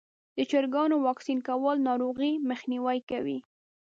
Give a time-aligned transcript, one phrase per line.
[0.37, 3.37] د چرګانو واکسین کول ناروغۍ مخنیوی کوي.